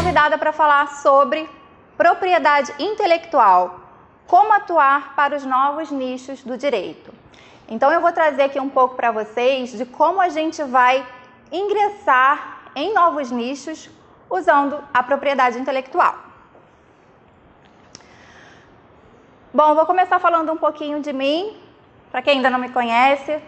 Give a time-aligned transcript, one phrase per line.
[0.00, 1.46] convidada para falar sobre
[1.94, 3.80] propriedade intelectual,
[4.26, 7.12] como atuar para os novos nichos do direito.
[7.68, 11.06] Então eu vou trazer aqui um pouco para vocês de como a gente vai
[11.52, 13.90] ingressar em novos nichos
[14.30, 16.14] usando a propriedade intelectual.
[19.52, 21.54] Bom, vou começar falando um pouquinho de mim,
[22.10, 23.38] para quem ainda não me conhece.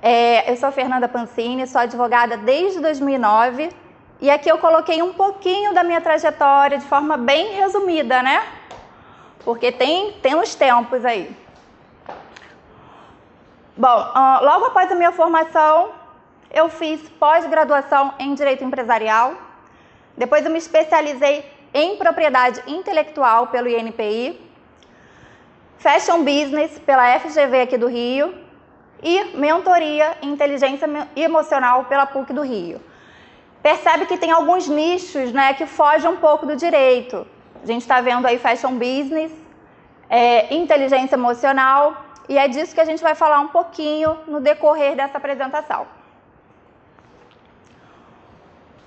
[0.00, 3.87] É, eu sou Fernanda Pancini, sou advogada desde 2009
[4.20, 8.44] e aqui eu coloquei um pouquinho da minha trajetória de forma bem resumida, né?
[9.44, 11.34] Porque tem, tem uns tempos aí.
[13.76, 13.96] Bom,
[14.42, 15.90] logo após a minha formação,
[16.50, 19.34] eu fiz pós-graduação em Direito Empresarial.
[20.16, 24.48] Depois eu me especializei em Propriedade Intelectual pelo INPI.
[25.78, 28.34] Fashion Business pela FGV aqui do Rio
[29.00, 32.80] e mentoria em inteligência emocional pela PUC do Rio.
[33.62, 37.26] Percebe que tem alguns nichos né, que fogem um pouco do direito.
[37.62, 39.32] A gente está vendo aí fashion business,
[40.08, 44.94] é, inteligência emocional, e é disso que a gente vai falar um pouquinho no decorrer
[44.94, 45.86] dessa apresentação.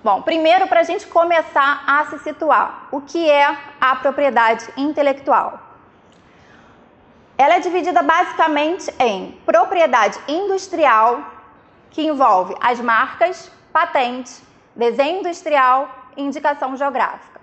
[0.04, 5.60] Bom, primeiro para a gente começar a se situar, o que é a propriedade intelectual?
[7.38, 11.24] Ela é dividida basicamente em propriedade industrial,
[11.92, 14.42] que envolve as marcas, patentes,
[14.76, 17.42] desenho industrial e indicação geográfica.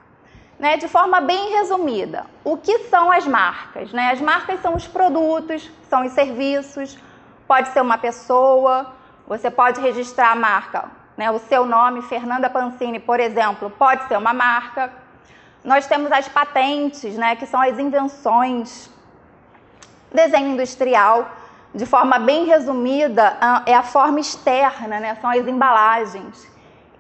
[0.58, 3.92] Né, de forma bem resumida, o que são as marcas?
[3.92, 4.10] Né?
[4.10, 6.98] As marcas são os produtos, são os serviços,
[7.46, 8.92] pode ser uma pessoa,
[9.24, 11.30] você pode registrar a marca, né?
[11.30, 14.92] o seu nome, Fernanda Pancini, por exemplo, pode ser uma marca.
[15.62, 18.90] Nós temos as patentes, né, que são as invenções
[20.12, 21.30] Desenho industrial,
[21.74, 25.14] de forma bem resumida, é a forma externa, né?
[25.20, 26.48] são as embalagens.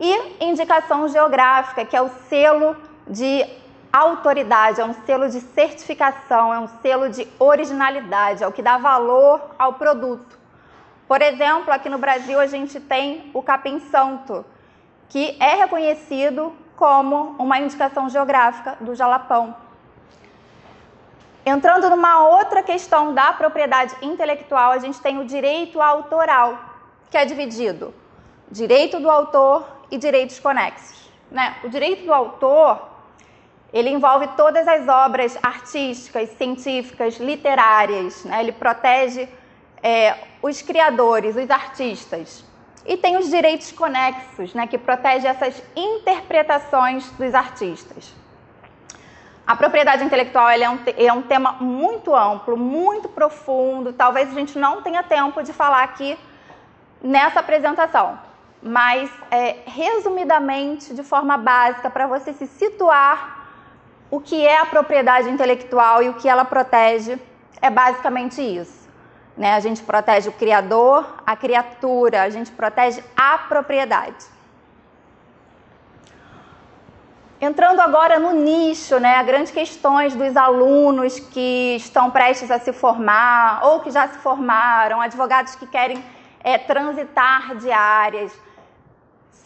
[0.00, 3.44] E indicação geográfica, que é o selo de
[3.92, 8.78] autoridade, é um selo de certificação, é um selo de originalidade, é o que dá
[8.78, 10.38] valor ao produto.
[11.08, 14.44] Por exemplo, aqui no Brasil a gente tem o capim santo,
[15.08, 19.56] que é reconhecido como uma indicação geográfica do Jalapão.
[21.44, 26.58] Entrando numa outra questão da propriedade intelectual, a gente tem o direito autoral,
[27.10, 27.94] que é dividido
[28.50, 31.10] direito do autor e direitos conexos.
[31.30, 31.56] Né?
[31.64, 32.88] O direito do autor
[33.72, 38.24] ele envolve todas as obras artísticas, científicas, literárias.
[38.24, 38.40] Né?
[38.40, 39.28] Ele protege
[39.82, 42.44] é, os criadores, os artistas.
[42.86, 44.66] E tem os direitos conexos, né?
[44.66, 48.14] que protege essas interpretações dos artistas.
[49.46, 53.92] A propriedade intelectual é um, é um tema muito amplo, muito profundo.
[53.92, 56.18] Talvez a gente não tenha tempo de falar aqui
[57.02, 58.18] nessa apresentação,
[58.62, 63.38] mas é, resumidamente, de forma básica, para você se situar
[64.10, 67.18] o que é a propriedade intelectual e o que ela protege,
[67.60, 68.88] é basicamente isso.
[69.36, 69.54] Né?
[69.54, 74.26] A gente protege o criador, a criatura, a gente protege a propriedade.
[77.40, 83.60] Entrando agora no nicho, né, grandes questões dos alunos que estão prestes a se formar
[83.64, 86.04] ou que já se formaram, advogados que querem
[86.42, 88.32] é, transitar de áreas.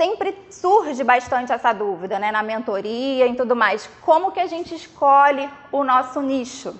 [0.02, 3.88] Sempre surge bastante essa dúvida, né, na mentoria e tudo mais.
[4.00, 6.74] Como que a gente escolhe o nosso nicho?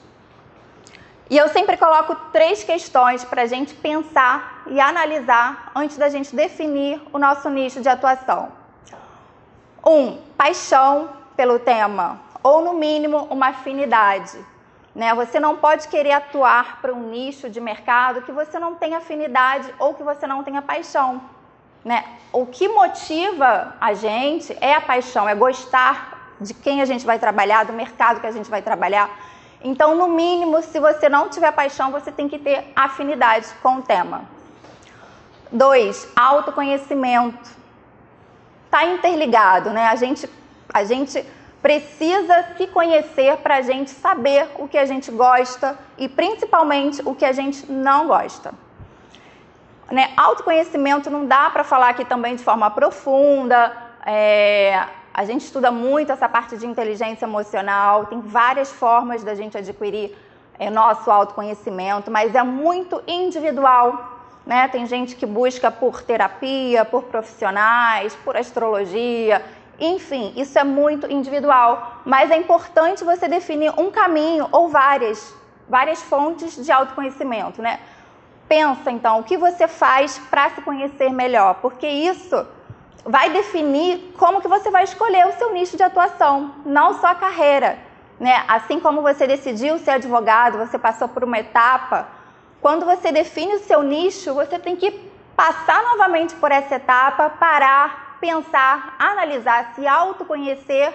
[1.31, 6.35] E eu sempre coloco três questões para a gente pensar e analisar antes da gente
[6.35, 8.51] definir o nosso nicho de atuação.
[9.87, 14.37] Um, paixão pelo tema, ou no mínimo uma afinidade.
[14.93, 15.15] Né?
[15.15, 19.73] Você não pode querer atuar para um nicho de mercado que você não tenha afinidade
[19.79, 21.23] ou que você não tenha paixão.
[21.85, 22.05] Né?
[22.33, 27.19] O que motiva a gente é a paixão, é gostar de quem a gente vai
[27.19, 29.11] trabalhar, do mercado que a gente vai trabalhar.
[29.63, 33.83] Então, no mínimo, se você não tiver paixão, você tem que ter afinidade com o
[33.83, 34.25] tema.
[35.51, 37.51] Dois, autoconhecimento
[38.65, 39.87] está interligado, né?
[39.87, 40.29] A gente,
[40.73, 41.25] a gente
[41.61, 47.15] precisa se conhecer para a gente saber o que a gente gosta e principalmente o
[47.15, 48.53] que a gente não gosta.
[49.93, 50.13] Né?
[50.17, 53.73] Autoconhecimento não dá para falar aqui também de forma profunda.
[54.07, 59.59] É, a gente estuda muito essa parte de inteligência emocional, tem várias formas da gente
[59.59, 60.17] adquirir
[60.59, 64.09] é, nosso autoconhecimento, mas é muito individual
[64.45, 64.67] né?
[64.67, 69.41] Tem gente que busca por terapia, por profissionais, por astrologia,
[69.79, 75.35] enfim, isso é muito individual, mas é importante você definir um caminho ou várias,
[75.69, 77.81] várias fontes de autoconhecimento, né?
[78.53, 82.47] Pensa então o que você faz para se conhecer melhor, porque isso
[83.03, 87.15] vai definir como que você vai escolher o seu nicho de atuação, não só a
[87.15, 87.79] carreira.
[88.21, 88.45] Né?
[88.47, 92.07] Assim como você decidiu ser advogado, você passou por uma etapa,
[92.61, 94.91] quando você define o seu nicho, você tem que
[95.35, 100.93] passar novamente por essa etapa, parar, pensar, analisar, se autoconhecer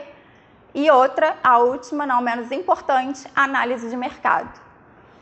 [0.76, 4.67] e outra, a última, não menos importante, análise de mercado.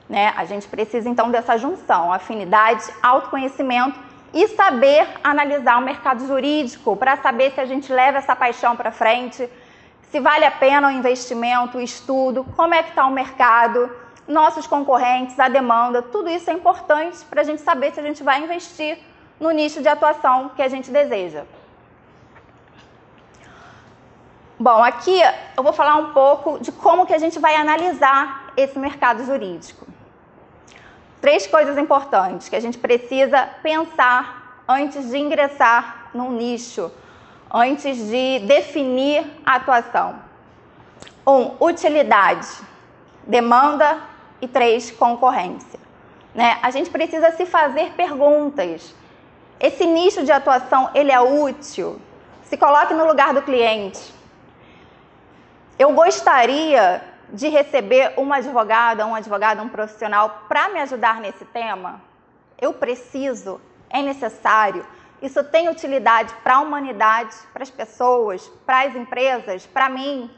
[0.08, 0.34] Né?
[0.36, 4.00] A gente precisa então dessa junção, afinidade, autoconhecimento
[4.34, 8.92] e saber analisar o mercado jurídico para saber se a gente leva essa paixão para
[8.92, 9.50] frente,
[10.12, 13.90] se vale a pena o investimento, o estudo, como é que está o mercado,
[14.28, 18.24] nossos concorrentes, a demanda, tudo isso é importante para a gente saber se a gente
[18.24, 18.98] vai investir
[19.40, 21.44] no nicho de atuação que a gente deseja.
[24.58, 25.22] Bom, aqui
[25.58, 29.85] eu vou falar um pouco de como que a gente vai analisar esse mercado jurídico.
[31.22, 36.92] Três coisas importantes que a gente precisa pensar antes de ingressar num nicho,
[37.52, 40.16] antes de definir a atuação.
[41.26, 42.48] Um, utilidade,
[43.26, 44.00] demanda
[44.42, 45.80] e três, concorrência.
[46.34, 46.60] Né?
[46.62, 48.94] A gente precisa se fazer perguntas.
[49.60, 52.00] Esse nicho de atuação, ele é útil?
[52.44, 54.14] Se coloque no lugar do cliente.
[55.80, 57.02] Eu gostaria
[57.32, 62.02] de receber uma advogada, um advogado, um profissional para me ajudar nesse tema?
[62.60, 64.86] Eu preciso, é necessário.
[65.22, 70.30] Isso tem utilidade para a humanidade, para as pessoas, para as empresas, para mim.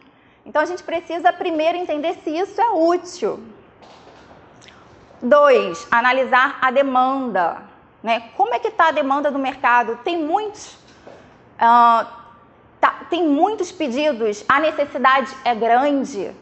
[0.46, 3.44] Então a gente precisa primeiro entender se isso é útil.
[5.22, 7.64] Dois, analisar a demanda.
[8.02, 8.30] Né?
[8.38, 9.98] Como é que está a demanda do mercado?
[10.04, 10.74] Tem muitos,
[11.56, 12.08] uh,
[12.80, 16.34] tá, tem muitos pedidos, a necessidade é grande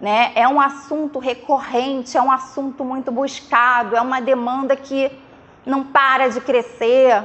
[0.00, 0.32] né?
[0.34, 5.10] É um assunto recorrente, é um assunto muito buscado, é uma demanda que
[5.64, 7.22] não para de crescer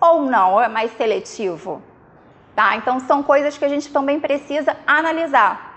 [0.00, 1.80] ou não, é mais seletivo.
[2.54, 2.76] Tá?
[2.76, 5.72] Então são coisas que a gente também precisa analisar.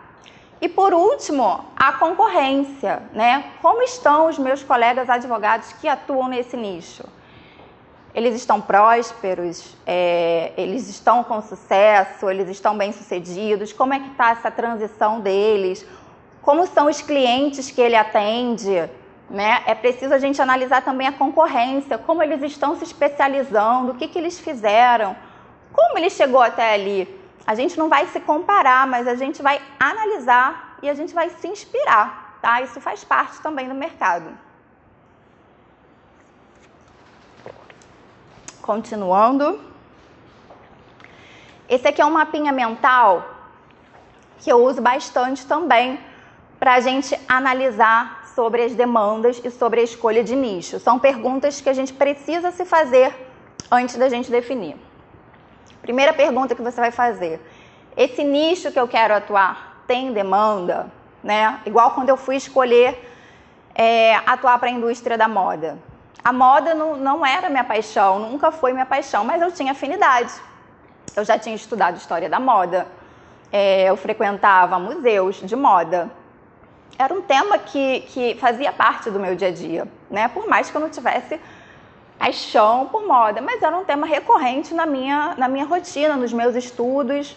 [0.60, 3.51] E por último, a concorrência, né?
[3.62, 7.04] Como estão os meus colegas advogados que atuam nesse nicho?
[8.13, 14.07] Eles estão prósperos, é, eles estão com sucesso, eles estão bem sucedidos, como é que
[14.07, 15.86] está essa transição deles?
[16.45, 18.88] Como são os clientes que ele atende,
[19.27, 19.63] né?
[19.65, 24.07] É preciso a gente analisar também a concorrência, como eles estão se especializando, o que,
[24.07, 25.15] que eles fizeram,
[25.74, 27.19] como ele chegou até ali.
[27.47, 31.31] A gente não vai se comparar, mas a gente vai analisar e a gente vai
[31.31, 32.62] se inspirar, tá?
[32.62, 34.30] Isso faz parte também do mercado.
[38.62, 39.59] Continuando.
[41.68, 43.27] Esse aqui é um mapinha mental
[44.38, 46.00] que eu uso bastante também
[46.59, 50.79] para a gente analisar sobre as demandas e sobre a escolha de nicho.
[50.79, 53.13] São perguntas que a gente precisa se fazer
[53.71, 54.75] antes da gente definir.
[55.81, 57.39] Primeira pergunta que você vai fazer:
[57.95, 60.91] esse nicho que eu quero atuar tem demanda?
[61.23, 61.59] Né?
[61.65, 62.99] Igual quando eu fui escolher
[63.73, 65.77] é, atuar para a indústria da moda.
[66.23, 70.33] A moda não, não era minha paixão, nunca foi minha paixão, mas eu tinha afinidade.
[71.15, 72.87] Eu já tinha estudado história da moda,
[73.51, 76.09] é, eu frequentava museus de moda,
[76.97, 80.27] era um tema que, que fazia parte do meu dia a dia, né?
[80.29, 81.39] Por mais que eu não tivesse
[82.17, 86.55] paixão por moda, mas era um tema recorrente na minha, na minha rotina, nos meus
[86.55, 87.36] estudos.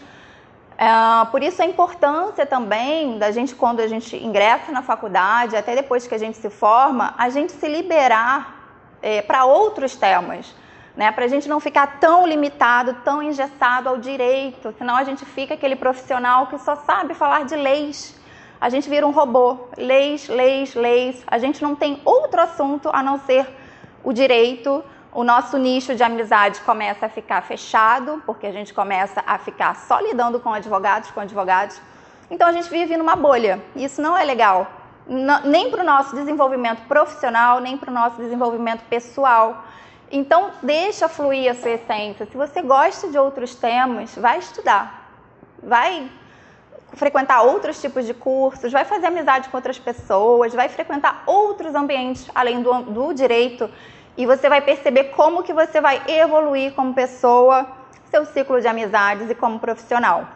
[0.76, 5.75] É, por isso a importância também da gente, quando a gente ingressa na faculdade, até
[5.75, 10.54] depois que a gente se forma, a gente se liberar é, para outros temas,
[10.96, 11.11] né?
[11.11, 15.54] Para a gente não ficar tão limitado, tão engessado ao direito, senão a gente fica
[15.54, 18.17] aquele profissional que só sabe falar de leis
[18.60, 19.56] a gente vira um robô.
[19.76, 21.22] Leis, leis, leis.
[21.26, 23.46] A gente não tem outro assunto a não ser
[24.02, 24.82] o direito.
[25.12, 29.74] O nosso nicho de amizade começa a ficar fechado, porque a gente começa a ficar
[29.74, 31.80] só lidando com advogados, com advogados.
[32.30, 33.62] Então a gente vive numa bolha.
[33.74, 34.66] Isso não é legal.
[35.44, 39.64] nem para o nosso desenvolvimento profissional, nem para o nosso desenvolvimento pessoal.
[40.10, 42.26] Então, deixa fluir a sua essência.
[42.26, 45.10] Se você gosta de outros temas, vai estudar.
[45.62, 46.10] Vai
[46.95, 52.28] frequentar outros tipos de cursos, vai fazer amizade com outras pessoas, vai frequentar outros ambientes
[52.35, 53.71] além do, do direito
[54.16, 57.66] e você vai perceber como que você vai evoluir como pessoa,
[58.11, 60.26] seu ciclo de amizades e como profissional.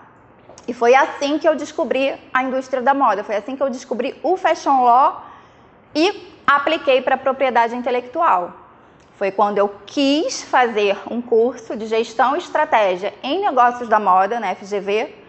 [0.69, 4.15] E foi assim que eu descobri a indústria da moda, foi assim que eu descobri
[4.23, 5.27] o fashion law
[5.95, 8.53] e apliquei para propriedade intelectual.
[9.17, 14.39] Foi quando eu quis fazer um curso de gestão e estratégia em negócios da moda
[14.39, 15.22] na FGV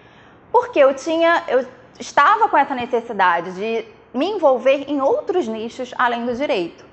[0.53, 1.65] porque eu tinha, eu
[2.00, 6.86] estava com essa necessidade de me envolver em outros nichos além do direito.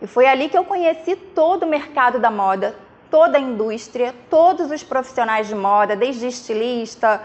[0.00, 2.76] E foi ali que eu conheci todo o mercado da moda,
[3.10, 7.20] toda a indústria, todos os profissionais de moda, desde estilista,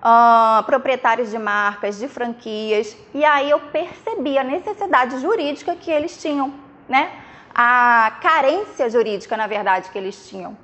[0.00, 6.20] uh, proprietários de marcas, de franquias, e aí eu percebi a necessidade jurídica que eles
[6.20, 6.52] tinham,
[6.88, 7.12] né?
[7.54, 10.56] A carência jurídica, na verdade, que eles tinham.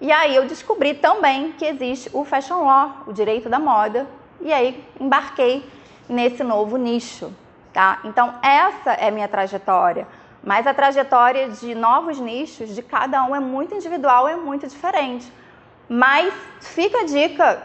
[0.00, 4.06] E aí eu descobri também que existe o fashion law, o direito da moda,
[4.40, 5.68] e aí embarquei
[6.08, 7.32] nesse novo nicho,
[7.72, 7.98] tá?
[8.04, 10.06] Então essa é minha trajetória.
[10.42, 15.30] Mas a trajetória de novos nichos de cada um é muito individual, é muito diferente.
[15.88, 17.62] Mas fica a dica,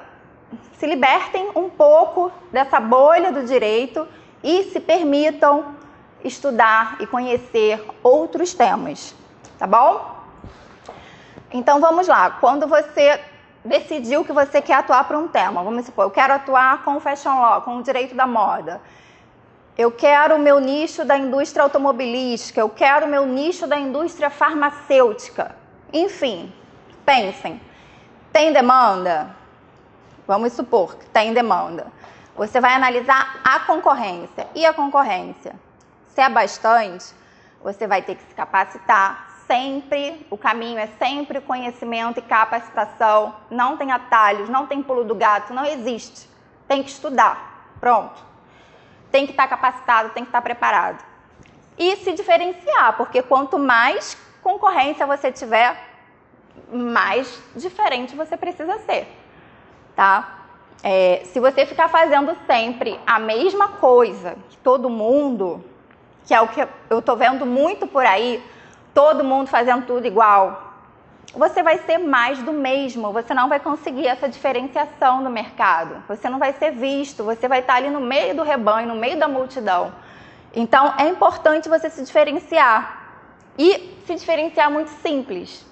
[0.77, 4.07] se libertem um pouco dessa bolha do direito
[4.43, 5.75] e se permitam
[6.23, 9.13] estudar e conhecer outros temas,
[9.59, 10.12] tá bom?
[11.53, 12.31] Então vamos lá.
[12.31, 13.21] Quando você
[13.63, 17.39] decidiu que você quer atuar para um tema, vamos supor, eu quero atuar com fashion
[17.39, 18.81] law, com o direito da moda.
[19.77, 24.29] Eu quero o meu nicho da indústria automobilística, eu quero o meu nicho da indústria
[24.29, 25.55] farmacêutica.
[25.91, 26.51] Enfim,
[27.05, 27.61] pensem.
[28.31, 29.35] Tem demanda?
[30.27, 31.87] Vamos supor que tem demanda.
[32.35, 34.47] Você vai analisar a concorrência.
[34.55, 35.53] E a concorrência?
[36.09, 37.13] Se é bastante,
[37.63, 39.32] você vai ter que se capacitar.
[39.47, 43.35] Sempre, o caminho é sempre conhecimento e capacitação.
[43.49, 46.29] Não tem atalhos, não tem pulo do gato, não existe.
[46.67, 47.71] Tem que estudar.
[47.79, 48.33] Pronto
[49.13, 51.05] tem que estar capacitado, tem que estar preparado.
[51.77, 55.77] E se diferenciar, porque quanto mais concorrência você tiver,
[56.71, 59.07] mais diferente você precisa ser,
[59.95, 60.39] tá?
[60.81, 65.63] É, se você ficar fazendo sempre a mesma coisa que todo mundo,
[66.25, 68.43] que é o que eu tô vendo muito por aí,
[68.93, 70.73] todo mundo fazendo tudo igual,
[71.33, 76.29] você vai ser mais do mesmo, você não vai conseguir essa diferenciação no mercado, você
[76.29, 79.27] não vai ser visto, você vai estar ali no meio do rebanho, no meio da
[79.27, 79.91] multidão.
[80.53, 83.01] Então é importante você se diferenciar
[83.57, 85.65] e se diferenciar muito simples.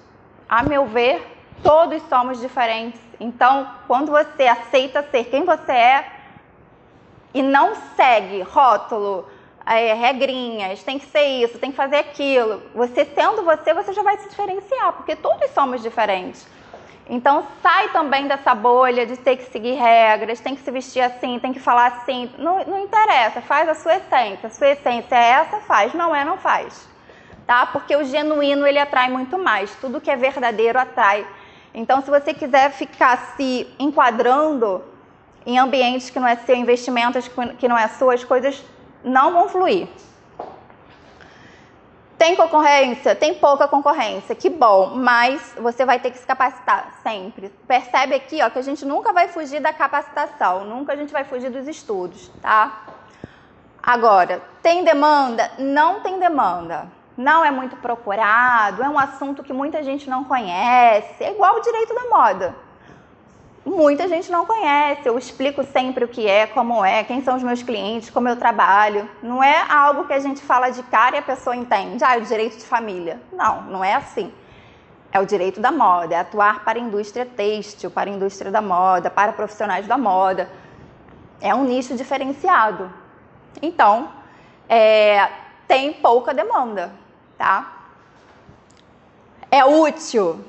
[0.48, 1.24] A meu ver,
[1.62, 3.00] todos somos diferentes.
[3.20, 6.12] Então, quando você aceita ser quem você é
[7.32, 9.28] e não segue rótulo,
[9.66, 12.62] é, regrinhas, tem que ser isso, tem que fazer aquilo.
[12.74, 16.46] Você sendo você, você já vai se diferenciar, porque todos somos diferentes.
[17.08, 21.38] Então sai também dessa bolha de ter que seguir regras, tem que se vestir assim,
[21.38, 22.30] tem que falar assim.
[22.38, 24.46] Não, não interessa, faz a sua essência.
[24.46, 25.92] A sua essência é essa, faz.
[25.94, 26.88] Não é, não faz.
[27.46, 27.66] Tá?
[27.66, 29.74] Porque o genuíno ele atrai muito mais.
[29.76, 31.26] Tudo que é verdadeiro atrai.
[31.74, 34.84] Então, se você quiser ficar se enquadrando
[35.44, 37.28] em ambientes que não é seu, investimentos
[37.58, 38.62] que não é sua, as coisas
[39.04, 39.88] não vão fluir.
[42.16, 43.16] Tem concorrência?
[43.16, 47.48] Tem pouca concorrência, que bom, mas você vai ter que se capacitar sempre.
[47.66, 51.24] Percebe aqui ó, que a gente nunca vai fugir da capacitação, nunca a gente vai
[51.24, 52.84] fugir dos estudos, tá?
[53.82, 55.50] Agora, tem demanda?
[55.58, 56.86] Não tem demanda.
[57.16, 61.60] Não é muito procurado, é um assunto que muita gente não conhece, é igual o
[61.60, 62.54] direito da moda
[63.64, 65.08] muita gente não conhece.
[65.08, 68.36] Eu explico sempre o que é, como é, quem são os meus clientes, como eu
[68.36, 69.08] trabalho.
[69.22, 72.02] Não é algo que a gente fala de cara e a pessoa entende.
[72.04, 73.20] Ah, é o direito de família.
[73.32, 74.32] Não, não é assim.
[75.12, 78.62] É o direito da moda, é atuar para a indústria têxtil, para a indústria da
[78.62, 80.48] moda, para profissionais da moda.
[81.40, 82.90] É um nicho diferenciado.
[83.60, 84.08] Então,
[84.68, 85.28] é,
[85.68, 86.92] tem pouca demanda,
[87.36, 87.72] tá?
[89.50, 90.42] É útil?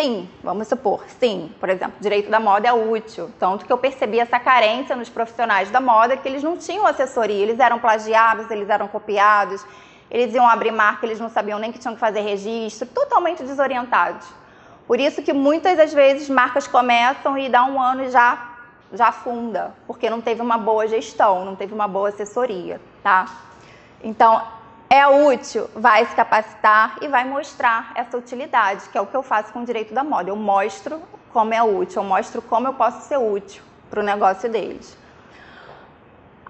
[0.00, 1.52] Sim, vamos supor, sim.
[1.60, 3.30] Por exemplo, direito da moda é útil.
[3.38, 7.42] Tanto que eu percebi essa carência nos profissionais da moda que eles não tinham assessoria,
[7.42, 9.62] eles eram plagiados, eles eram copiados,
[10.10, 14.26] eles iam abrir marca, eles não sabiam nem que tinham que fazer registro, totalmente desorientados.
[14.86, 18.46] Por isso que muitas das vezes marcas começam e dá um ano e já
[18.92, 23.26] já afunda, porque não teve uma boa gestão, não teve uma boa assessoria, tá?
[24.02, 24.42] Então,
[24.92, 29.22] é útil, vai se capacitar e vai mostrar essa utilidade, que é o que eu
[29.22, 30.30] faço com o direito da moda.
[30.30, 31.00] Eu mostro
[31.32, 34.98] como é útil, eu mostro como eu posso ser útil para o negócio deles.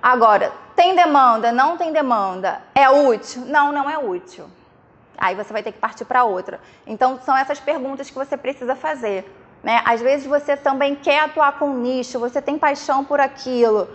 [0.03, 1.53] Agora, tem demanda?
[1.53, 2.63] Não tem demanda?
[2.75, 3.43] É útil?
[3.45, 4.47] Não, não é útil.
[5.19, 6.59] Aí você vai ter que partir para outra.
[6.87, 9.31] Então, são essas perguntas que você precisa fazer.
[9.63, 9.83] Né?
[9.85, 13.87] Às vezes você também quer atuar com nicho, você tem paixão por aquilo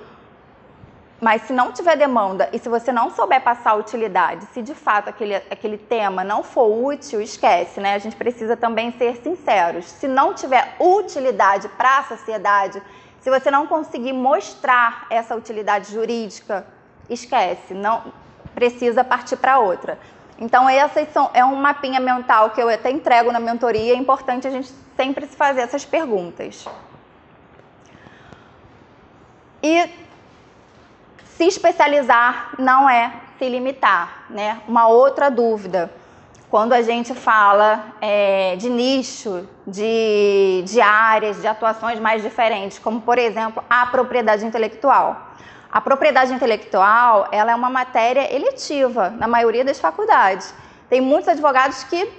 [1.22, 4.75] mas se não tiver demanda e se você não souber passar a utilidade, se de
[4.75, 7.95] fato aquele, aquele tema não for útil, esquece, né?
[7.95, 9.86] A gente precisa também ser sinceros.
[9.86, 12.81] Se não tiver utilidade para a sociedade,
[13.22, 16.67] se você não conseguir mostrar essa utilidade jurídica,
[17.10, 18.13] esquece, não
[18.53, 19.98] precisa partir para outra.
[20.38, 23.93] Então, essas são, é um mapinha mental que eu até entrego na mentoria.
[23.93, 26.65] É importante a gente sempre se fazer essas perguntas.
[29.63, 29.89] E
[31.37, 34.61] se especializar não é se limitar, né?
[34.67, 35.91] Uma outra dúvida.
[36.49, 43.01] quando a gente fala é, de nicho, de, de áreas, de atuações mais diferentes, como
[43.01, 45.33] por exemplo a propriedade intelectual.
[45.69, 50.53] A propriedade intelectual ela é uma matéria eletiva na maioria das faculdades.
[50.87, 52.09] Tem muitos advogados que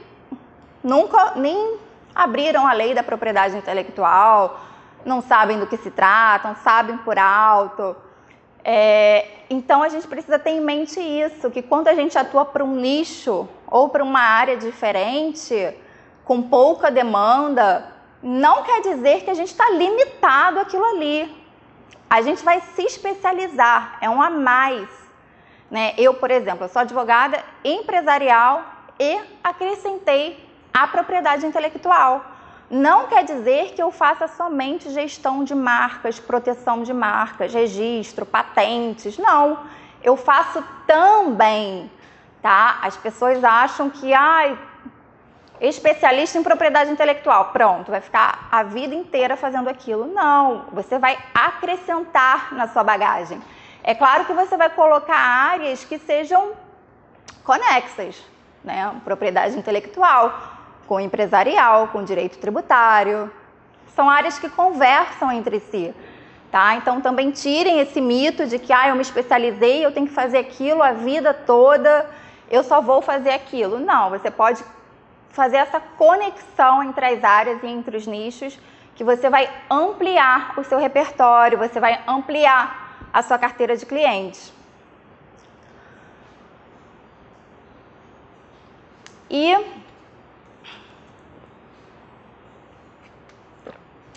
[0.85, 1.78] nunca nem
[2.14, 4.61] abriram a lei da propriedade intelectual,
[5.02, 7.96] não sabem do que se tratam, sabem por alto.
[8.68, 12.64] É, então a gente precisa ter em mente isso, que quando a gente atua para
[12.64, 15.73] um nicho ou para uma área diferente,
[16.25, 17.87] com pouca demanda,
[18.20, 21.32] não quer dizer que a gente está limitado àquilo ali.
[22.11, 24.88] A gente vai se especializar, é um a mais.
[25.70, 25.94] Né?
[25.96, 28.64] Eu, por exemplo, sou advogada empresarial
[28.99, 30.44] e acrescentei
[30.75, 32.25] a propriedade intelectual.
[32.68, 39.16] Não quer dizer que eu faça somente gestão de marcas, proteção de marcas, registro, patentes.
[39.16, 39.61] Não,
[40.02, 41.90] eu faço também,
[42.42, 42.78] tá?
[42.82, 44.58] As pessoas acham que, ai,
[45.61, 50.06] especialista em propriedade intelectual, pronto, vai ficar a vida inteira fazendo aquilo.
[50.06, 53.40] Não, você vai acrescentar na sua bagagem.
[53.85, 56.52] É claro que você vai colocar áreas que sejam
[57.44, 58.20] conexas,
[58.64, 58.92] né?
[59.04, 60.56] Propriedade intelectual,
[60.87, 63.31] com empresarial, com direito tributário.
[63.95, 65.95] São áreas que conversam entre si.
[66.50, 66.76] Tá?
[66.76, 70.38] Então também tirem esse mito de que ah, eu me especializei, eu tenho que fazer
[70.38, 72.09] aquilo a vida toda,
[72.50, 73.78] eu só vou fazer aquilo.
[73.78, 74.64] Não, você pode
[75.31, 78.59] fazer essa conexão entre as áreas e entre os nichos,
[78.95, 84.52] que você vai ampliar o seu repertório, você vai ampliar a sua carteira de clientes.
[89.28, 89.55] E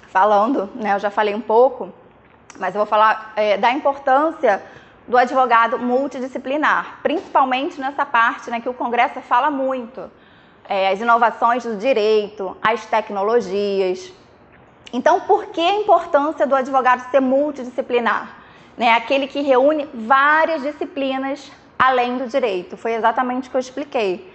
[0.09, 1.91] falando, né, eu já falei um pouco,
[2.57, 4.61] mas eu vou falar é, da importância
[5.07, 10.09] do advogado multidisciplinar, principalmente nessa parte né, que o Congresso fala muito,
[10.67, 14.11] é, as inovações do direito, as tecnologias.
[14.91, 18.38] Então, por que a importância do advogado ser multidisciplinar?
[18.77, 22.77] Né, aquele que reúne várias disciplinas além do direito.
[22.77, 24.34] Foi exatamente o que eu expliquei.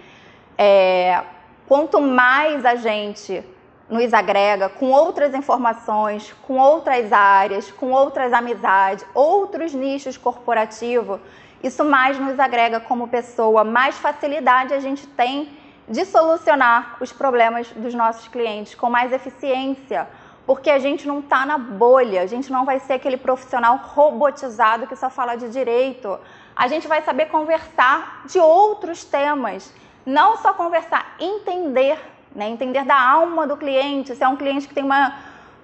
[0.57, 1.23] É,
[1.67, 3.43] quanto mais a gente
[3.89, 11.19] nos agrega com outras informações, com outras áreas, com outras amizades, outros nichos corporativos,
[11.63, 17.67] isso mais nos agrega como pessoa, mais facilidade a gente tem de solucionar os problemas
[17.71, 20.07] dos nossos clientes com mais eficiência,
[20.45, 24.87] porque a gente não está na bolha, a gente não vai ser aquele profissional robotizado
[24.87, 26.19] que só fala de direito.
[26.55, 29.73] A gente vai saber conversar de outros temas,
[30.05, 31.99] não só conversar, entender
[32.35, 32.49] né?
[32.49, 35.15] Entender da alma do cliente, se é um cliente que tem uma.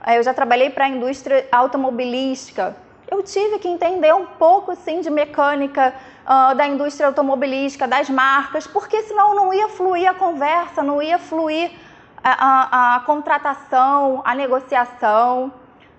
[0.08, 2.76] Eh, eu já trabalhei para a indústria automobilística.
[3.10, 8.66] Eu tive que entender um pouco sim de mecânica uh, da indústria automobilística, das marcas,
[8.66, 11.72] porque senão não ia fluir a conversa, não ia fluir
[12.24, 15.52] a, a, a contratação, a negociação.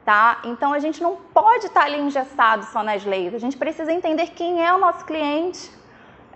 [0.06, 0.38] Tá?
[0.44, 3.35] Então a gente não pode estar ali engessado só nas leis.
[3.35, 5.70] A gente precisa entender quem é o nosso cliente.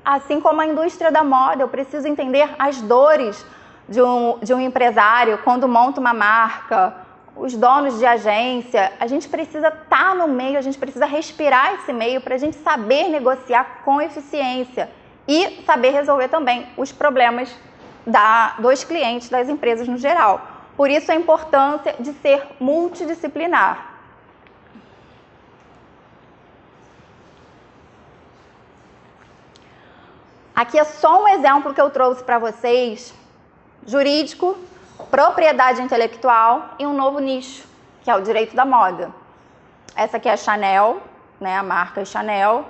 [0.04, 3.44] Assim como a indústria da moda, eu preciso entender as dores
[3.88, 6.94] de um, de um empresário quando monta uma marca,
[7.36, 11.74] os donos de agência, a gente precisa estar tá no meio, a gente precisa respirar
[11.74, 14.88] esse meio para a gente saber negociar com eficiência
[15.28, 17.54] e saber resolver também os problemas
[18.06, 20.40] da, dos clientes, das empresas no geral.
[20.76, 23.94] Por isso a importância de ser multidisciplinar.
[30.54, 33.14] Aqui é só um exemplo que eu trouxe para vocês
[33.86, 34.56] jurídico,
[35.10, 37.66] propriedade intelectual e um novo nicho,
[38.02, 39.10] que é o direito da moda.
[39.94, 41.00] Essa aqui é a Chanel,
[41.40, 42.66] né, a marca Chanel.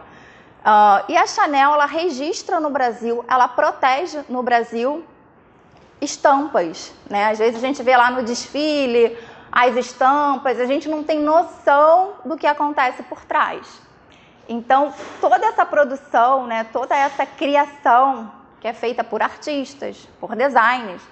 [0.60, 5.04] Uh, e a Chanel, ela registra no Brasil, ela protege no Brasil
[6.00, 6.92] estampas.
[7.08, 7.30] Né?
[7.30, 9.16] Às vezes a gente vê lá no desfile
[9.50, 13.80] as estampas, a gente não tem noção do que acontece por trás.
[14.48, 21.02] Então, toda essa produção, né, toda essa criação que é feita por artistas, por designers,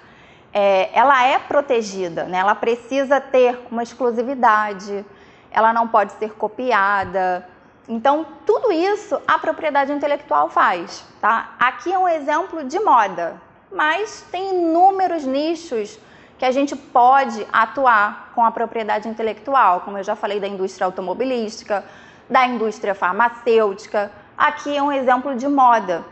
[0.53, 2.37] é, ela é protegida, né?
[2.37, 5.05] ela precisa ter uma exclusividade,
[5.51, 7.47] ela não pode ser copiada.
[7.87, 11.05] Então, tudo isso a propriedade intelectual faz.
[11.19, 11.55] Tá?
[11.59, 13.39] Aqui é um exemplo de moda,
[13.71, 15.99] mas tem inúmeros nichos
[16.37, 20.85] que a gente pode atuar com a propriedade intelectual, como eu já falei da indústria
[20.85, 21.83] automobilística,
[22.29, 24.11] da indústria farmacêutica.
[24.37, 26.03] Aqui é um exemplo de moda.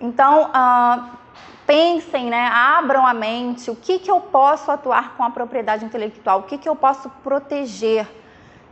[0.00, 1.10] Então, uh,
[1.66, 6.40] pensem, né, abram a mente, o que, que eu posso atuar com a propriedade intelectual,
[6.40, 8.08] o que, que eu posso proteger,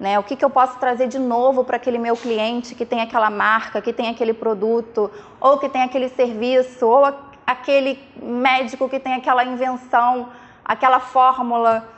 [0.01, 3.03] né, o que, que eu posso trazer de novo para aquele meu cliente que tem
[3.03, 5.11] aquela marca, que tem aquele produto,
[5.41, 7.14] ou que tem aquele serviço, ou
[7.47, 10.31] aquele médico que tem aquela invenção,
[10.64, 11.88] aquela fórmula.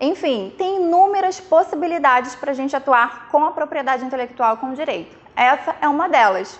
[0.00, 5.16] Enfim, tem inúmeras possibilidades para a gente atuar com a propriedade intelectual com direito.
[5.36, 6.58] Essa é uma delas.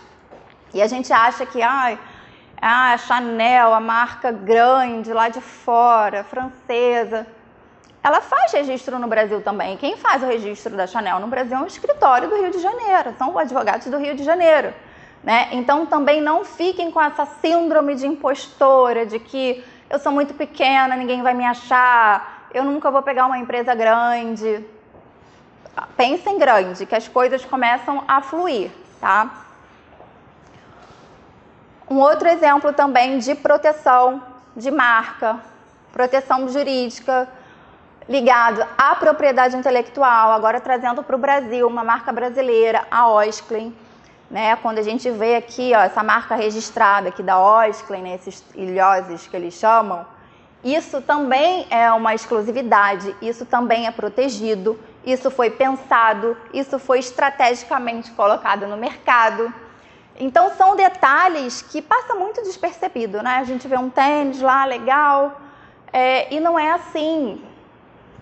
[0.72, 1.98] E a gente acha que ah,
[2.64, 7.27] a Chanel, a marca grande lá de fora, francesa,
[8.01, 9.77] ela faz registro no Brasil também.
[9.77, 13.14] Quem faz o registro da Chanel no Brasil é um escritório do Rio de Janeiro,
[13.18, 14.72] são advogados do Rio de Janeiro.
[15.25, 15.48] Né?
[15.51, 20.94] Então também não fiquem com essa síndrome de impostora, de que eu sou muito pequena,
[20.94, 24.64] ninguém vai me achar, eu nunca vou pegar uma empresa grande.
[25.96, 28.70] Pensem grande, que as coisas começam a fluir,
[29.01, 29.41] tá?
[31.92, 34.22] Um outro exemplo também de proteção
[34.57, 35.38] de marca,
[35.92, 37.28] proteção jurídica
[38.09, 43.76] ligado à propriedade intelectual, agora trazendo para o Brasil uma marca brasileira, a Osklen.
[44.31, 44.57] Né?
[44.57, 48.14] Quando a gente vê aqui ó, essa marca registrada aqui da Osklen, né?
[48.14, 50.07] esses ilhoses que eles chamam,
[50.64, 58.12] isso também é uma exclusividade, isso também é protegido, isso foi pensado, isso foi estrategicamente
[58.12, 59.52] colocado no mercado.
[60.18, 63.37] Então são detalhes que passam muito despercebido, né?
[63.37, 65.40] A gente vê um tênis lá legal
[65.92, 67.42] é, e não é assim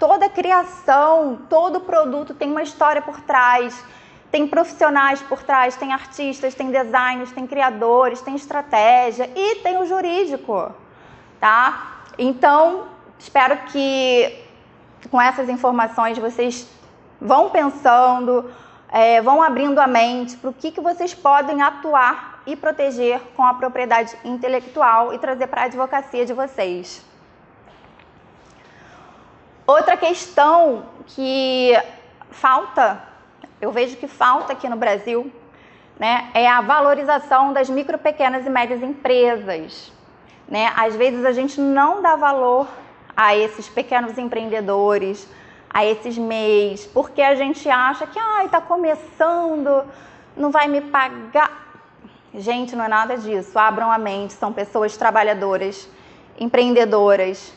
[0.00, 3.84] toda criação, todo produto tem uma história por trás,
[4.30, 9.84] tem profissionais por trás, tem artistas, tem designers, tem criadores, tem estratégia e tem o
[9.84, 10.72] jurídico,
[11.38, 12.02] tá?
[12.18, 12.86] Então,
[13.18, 14.42] espero que
[15.10, 16.66] com essas informações vocês
[17.20, 18.50] vão pensando,
[18.90, 23.44] é, vão abrindo a mente para o que, que vocês podem atuar e proteger com
[23.44, 27.04] a propriedade intelectual e trazer para a advocacia de vocês.
[29.66, 31.72] Outra questão que
[32.30, 33.00] falta,
[33.60, 35.30] eu vejo que falta aqui no Brasil,
[35.96, 39.92] né, é a valorização das micro, pequenas e médias empresas.
[40.48, 40.72] Né?
[40.76, 42.66] Às vezes a gente não dá valor
[43.16, 45.28] a esses pequenos empreendedores,
[45.72, 49.84] a esses MEIs, porque a gente acha que ah, está começando,
[50.36, 51.68] não vai me pagar.
[52.34, 53.58] Gente, não é nada disso.
[53.58, 55.88] Abram a mente, são pessoas trabalhadoras,
[56.38, 57.52] empreendedoras,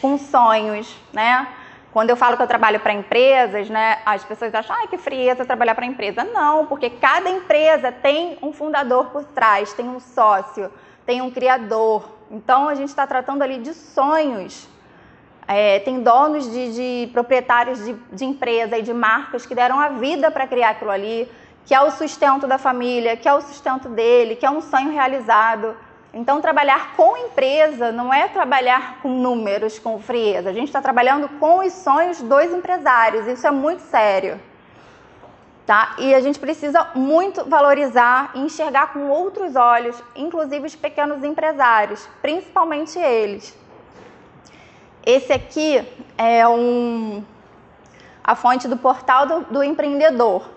[0.00, 1.46] com sonhos, né?
[1.92, 5.44] Quando eu falo que eu trabalho para empresas, né, as pessoas acham, ai, que frieza
[5.44, 6.24] trabalhar para empresa.
[6.24, 10.72] Não, porque cada empresa tem um fundador por trás, tem um sócio,
[11.06, 12.08] tem um criador.
[12.32, 14.68] Então a gente está tratando ali de sonhos.
[15.46, 19.88] É, tem donos de, de proprietários de, de empresa e de marcas que deram a
[19.88, 21.30] vida para criar aquilo ali,
[21.66, 24.90] que é o sustento da família, que é o sustento dele, que é um sonho
[24.90, 25.76] realizado.
[26.12, 30.50] Então, trabalhar com empresa não é trabalhar com números, com frieza.
[30.50, 33.26] A gente está trabalhando com os sonhos dos empresários.
[33.26, 34.40] Isso é muito sério.
[35.66, 35.96] Tá?
[35.98, 42.06] E a gente precisa muito valorizar e enxergar com outros olhos, inclusive os pequenos empresários,
[42.22, 43.56] principalmente eles.
[45.06, 45.86] Esse aqui
[46.16, 47.22] é um,
[48.22, 50.48] a fonte do portal do, do empreendedor,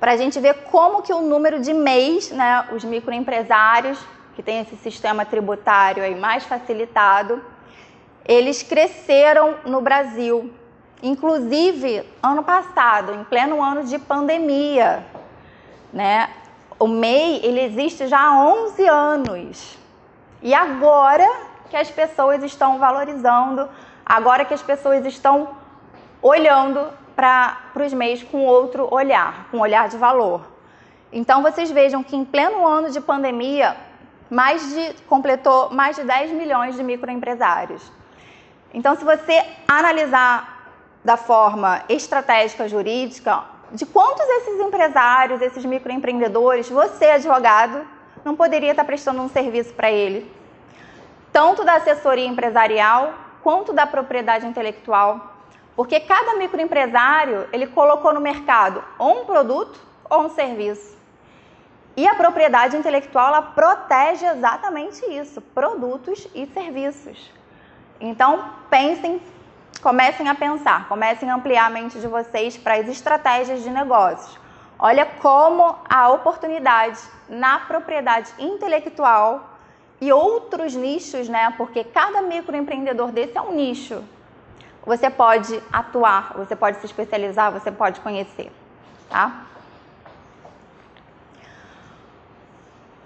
[0.00, 3.98] para a gente ver como que o número de mês, né, os microempresários
[4.34, 7.42] que tem esse sistema tributário aí mais facilitado,
[8.24, 10.50] eles cresceram no Brasil.
[11.02, 15.04] Inclusive, ano passado, em pleno ano de pandemia,
[15.92, 16.30] né?
[16.78, 19.78] O MEI, ele existe já há 11 anos.
[20.42, 21.26] E agora
[21.70, 23.68] que as pessoas estão valorizando,
[24.04, 25.48] agora que as pessoas estão
[26.22, 30.42] olhando para os MEIs com outro olhar, com um olhar de valor.
[31.12, 33.76] Então vocês vejam que em pleno ano de pandemia,
[34.30, 37.92] mais de, completou mais de 10 milhões de microempresários.
[38.74, 40.72] Então, se você analisar
[41.04, 47.86] da forma estratégica jurídica, de quantos esses empresários, esses microempreendedores, você, advogado,
[48.24, 50.30] não poderia estar prestando um serviço para ele?
[51.36, 55.34] Tanto da assessoria empresarial quanto da propriedade intelectual.
[55.76, 60.96] Porque cada microempresário, ele colocou no mercado ou um produto ou um serviço.
[61.94, 67.30] E a propriedade intelectual ela protege exatamente isso, produtos e serviços.
[68.00, 69.20] Então, pensem,
[69.82, 74.40] comecem a pensar, comecem a ampliar a mente de vocês para as estratégias de negócios.
[74.78, 79.55] Olha como a oportunidade na propriedade intelectual
[80.00, 81.52] e outros nichos, né?
[81.56, 84.02] Porque cada microempreendedor desse é um nicho.
[84.84, 88.52] Você pode atuar, você pode se especializar, você pode conhecer,
[89.08, 89.46] tá?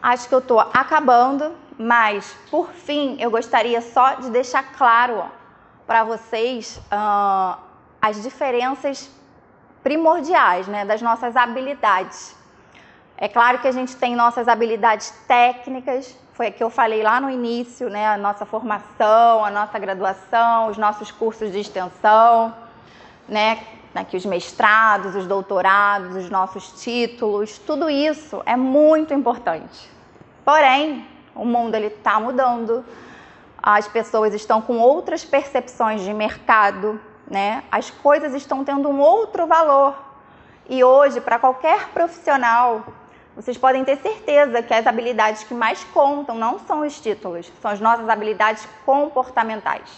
[0.03, 5.25] acho que eu estou acabando, mas por fim eu gostaria só de deixar claro
[5.87, 7.59] para vocês uh,
[8.01, 9.11] as diferenças
[9.83, 12.37] primordiais né, das nossas habilidades.
[13.21, 17.21] É claro que a gente tem nossas habilidades técnicas, foi a que eu falei lá
[17.21, 18.09] no início, né?
[18.09, 22.55] A nossa formação, a nossa graduação, os nossos cursos de extensão,
[23.29, 23.63] né?
[23.95, 29.91] Aqui os mestrados, os doutorados, os nossos títulos, tudo isso é muito importante.
[30.43, 32.83] Porém, o mundo ele está mudando,
[33.63, 36.99] as pessoas estão com outras percepções de mercado,
[37.31, 37.65] né?
[37.71, 39.95] As coisas estão tendo um outro valor.
[40.67, 42.83] E hoje, para qualquer profissional,
[43.41, 47.71] vocês podem ter certeza que as habilidades que mais contam não são os títulos, são
[47.71, 49.91] as nossas habilidades comportamentais.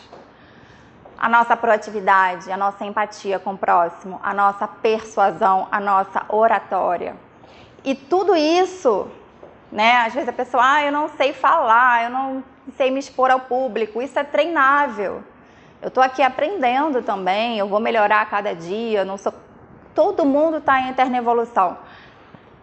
[1.18, 7.16] A nossa proatividade, a nossa empatia com o próximo, a nossa persuasão, a nossa oratória.
[7.82, 9.08] E tudo isso,
[9.72, 10.02] né?
[10.06, 12.44] Às vezes a pessoa, ah, eu não sei falar, eu não
[12.76, 14.00] sei me expor ao público.
[14.00, 15.20] Isso é treinável.
[15.80, 19.04] Eu estou aqui aprendendo também, eu vou melhorar a cada dia.
[19.04, 19.34] não sou...
[19.92, 21.76] Todo mundo está em eterna evolução.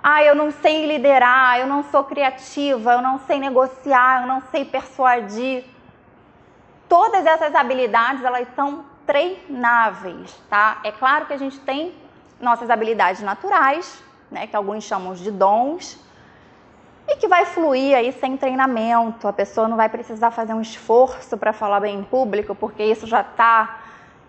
[0.01, 4.41] Ah, eu não sei liderar, eu não sou criativa, eu não sei negociar, eu não
[4.49, 5.65] sei persuadir.
[6.87, 10.79] Todas essas habilidades, elas são treináveis, tá?
[10.83, 11.93] É claro que a gente tem
[12.39, 15.99] nossas habilidades naturais, né, que alguns chamam de dons,
[17.07, 19.27] e que vai fluir aí sem treinamento.
[19.27, 23.05] A pessoa não vai precisar fazer um esforço para falar bem em público, porque isso
[23.07, 23.79] já está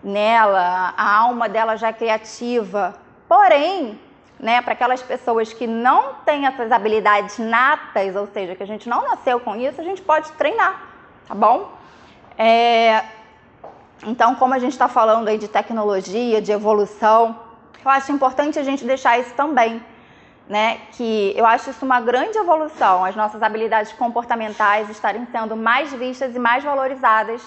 [0.03, 2.95] nela, a alma dela já é criativa.
[3.27, 3.99] Porém,
[4.41, 8.89] né, para aquelas pessoas que não têm essas habilidades natas, ou seja, que a gente
[8.89, 10.81] não nasceu com isso, a gente pode treinar,
[11.27, 11.71] tá bom?
[12.35, 13.03] É,
[14.03, 17.39] então, como a gente está falando aí de tecnologia, de evolução,
[17.85, 19.79] eu acho importante a gente deixar isso também,
[20.49, 20.79] né?
[20.93, 26.35] Que eu acho isso uma grande evolução, as nossas habilidades comportamentais estarem sendo mais vistas
[26.35, 27.43] e mais valorizadas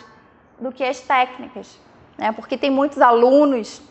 [0.60, 1.76] do que as técnicas,
[2.16, 2.30] né?
[2.30, 3.82] Porque tem muitos alunos,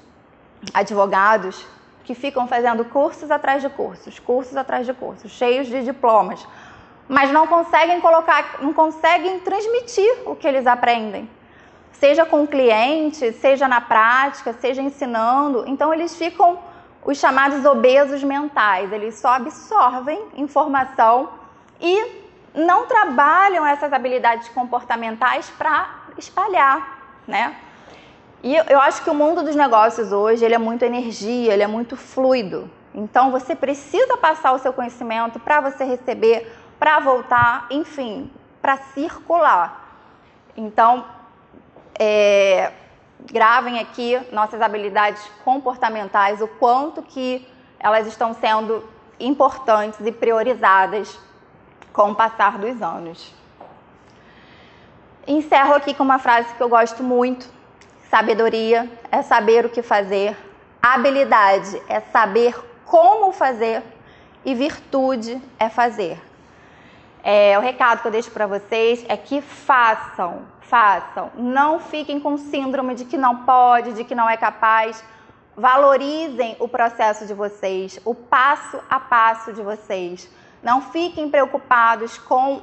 [0.73, 1.65] advogados,
[2.03, 6.45] que ficam fazendo cursos atrás de cursos, cursos atrás de cursos, cheios de diplomas,
[7.07, 11.29] mas não conseguem colocar, não conseguem transmitir o que eles aprendem.
[11.91, 15.63] Seja com o cliente, seja na prática, seja ensinando.
[15.67, 16.59] Então eles ficam
[17.05, 21.29] os chamados obesos mentais, eles só absorvem informação
[21.79, 27.55] e não trabalham essas habilidades comportamentais para espalhar, né?
[28.43, 31.67] E eu acho que o mundo dos negócios hoje ele é muito energia, ele é
[31.67, 32.69] muito fluido.
[32.93, 38.29] Então você precisa passar o seu conhecimento para você receber, para voltar, enfim,
[38.61, 39.81] para circular.
[40.57, 41.05] Então,
[41.97, 42.73] é,
[43.31, 47.47] gravem aqui nossas habilidades comportamentais, o quanto que
[47.79, 48.83] elas estão sendo
[49.19, 51.17] importantes e priorizadas
[51.93, 53.33] com o passar dos anos.
[55.25, 57.49] Encerro aqui com uma frase que eu gosto muito,
[58.13, 60.37] Sabedoria é saber o que fazer,
[60.79, 63.81] habilidade é saber como fazer
[64.45, 66.21] e virtude é fazer.
[67.23, 71.31] É, o recado que eu deixo para vocês é que façam, façam.
[71.33, 75.03] Não fiquem com síndrome de que não pode, de que não é capaz.
[75.57, 80.29] Valorizem o processo de vocês, o passo a passo de vocês.
[80.61, 82.61] Não fiquem preocupados com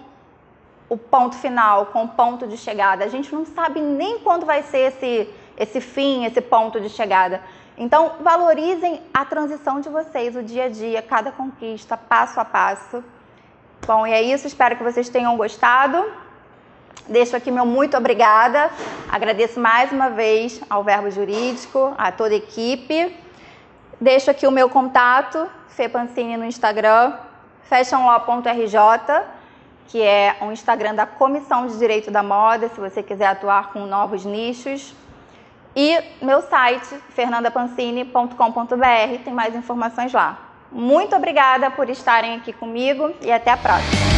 [0.90, 3.04] o ponto final, com o ponto de chegada.
[3.04, 7.40] A gente não sabe nem quando vai ser esse, esse fim, esse ponto de chegada.
[7.76, 13.04] Então, valorizem a transição de vocês, o dia a dia, cada conquista, passo a passo.
[13.86, 14.46] Bom, e é isso.
[14.46, 16.04] Espero que vocês tenham gostado.
[17.06, 18.70] Deixo aqui meu muito obrigada.
[19.08, 23.16] Agradeço mais uma vez ao Verbo Jurídico, a toda a equipe.
[24.00, 27.14] Deixo aqui o meu contato, Fê Pancini no Instagram,
[27.64, 28.76] fashionlaw.rj
[29.90, 33.86] que é um Instagram da Comissão de Direito da Moda, se você quiser atuar com
[33.86, 34.94] novos nichos.
[35.74, 40.38] E meu site, fernandapancini.com.br, tem mais informações lá.
[40.72, 44.09] Muito obrigada por estarem aqui comigo e até a próxima.